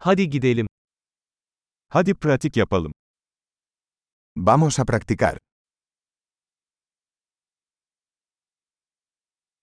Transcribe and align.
Hadi 0.00 0.30
gidelim. 0.30 0.66
Hadi 1.88 2.14
pratik 2.14 2.56
yapalım. 2.56 2.92
Vamos 4.36 4.78
a 4.78 4.84
practicar. 4.84 5.38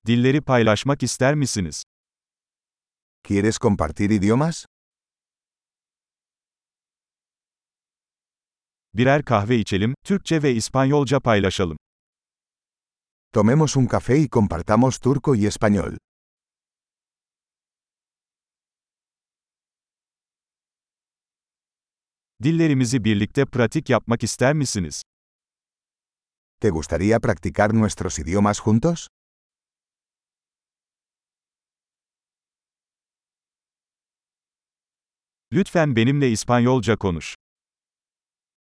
Dilleri 0.08 0.42
paylaşmak 0.42 1.04
ister 1.04 1.36
misiniz? 1.36 1.84
¿Quieres 3.24 3.58
compartir 3.58 4.10
idiomas? 4.10 4.66
Birer 8.94 9.26
kahve 9.26 9.56
içelim, 9.58 9.96
Türkçe 10.04 10.44
ve 10.44 10.54
İspanyolca 10.54 11.20
paylaşalım. 11.20 11.78
Tomemos 13.34 13.76
un 13.78 13.88
café 13.88 14.18
y 14.18 14.30
compartamos 14.30 15.00
turco 15.00 15.36
y 15.36 15.46
español. 15.48 15.98
Dillerimizi 22.44 23.04
birlikte 23.04 23.46
pratik 23.46 23.90
yapmak 23.90 24.24
ister 24.24 24.54
misiniz? 24.54 25.02
¿Te 26.60 26.70
gustaría 26.70 27.20
practicar 27.20 27.74
nuestros 27.74 28.20
idiomas 28.20 28.60
juntos? 28.60 29.08
Lütfen 35.54 35.96
benimle 35.96 36.32
İspanyolca 36.32 36.96
konuş. 36.98 37.36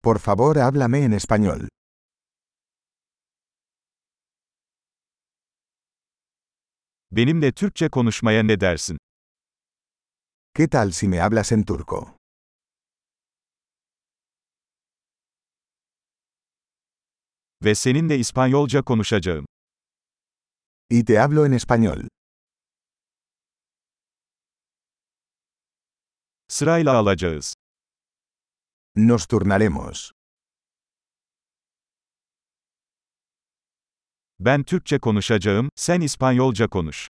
Por 0.04 0.20
favor, 0.20 0.56
háblame 0.56 1.00
en 1.04 1.12
español. 1.12 1.68
Benimle 7.12 7.52
Türkçe 7.52 7.90
konuşmaya 7.90 8.44
ne 8.44 8.60
dersin? 8.60 8.98
¿Qué 10.56 10.68
tal 10.68 10.92
si 10.92 11.08
me 11.08 11.20
hablas 11.20 11.52
en 11.52 11.64
turco? 11.64 12.19
Ve 17.64 17.76
seninle 17.76 18.18
İspanyolca 18.18 18.82
konuşacağım. 18.82 19.46
Y 20.90 21.06
te 21.06 21.20
hablo 21.20 21.46
en 21.46 21.52
español. 21.52 22.08
Sırayla 26.48 26.98
alacağız. 26.98 27.54
Nos 28.96 29.26
turnaremos. 29.26 30.12
Ben 34.40 34.64
Türkçe 34.64 35.00
konuşacağım, 35.00 35.70
sen 35.76 36.02
İspanyolca 36.02 36.68
konuş. 36.68 37.08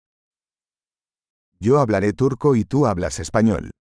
Yo 1.61 1.77
hablaré 1.79 2.15
turco 2.15 2.55
y 2.55 2.63
tú 2.65 2.87
hablas 2.87 3.19
español. 3.19 3.71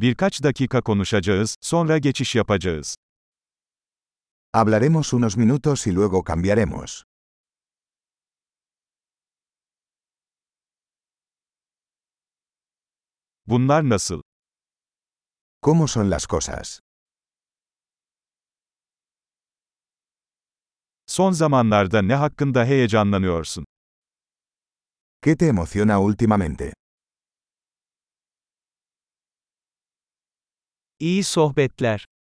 Birkaç 0.00 0.42
dakika 0.42 0.80
konuşacağız, 0.82 1.56
sonra 1.60 1.98
geçiş 1.98 2.34
yapacağız. 2.34 2.96
Hablaremos 4.52 5.12
unos 5.12 5.36
minutos 5.36 5.86
y 5.86 5.94
luego 5.94 6.24
cambiaremos. 6.28 7.02
Bunlar 13.46 13.88
nasıl? 13.88 14.22
¿Cómo 15.62 15.88
son 15.88 16.10
las 16.10 16.26
cosas? 16.26 16.80
Son 21.06 21.32
zamanlarda 21.32 22.02
ne 22.02 22.14
hakkında 22.14 22.64
heyecanlanıyorsun? 22.64 23.64
¿Qué 25.22 25.36
te 25.36 25.46
emociona 25.46 26.00
últimamente? 26.00 26.72
İyi 31.00 31.24
sohbetler. 31.24 32.08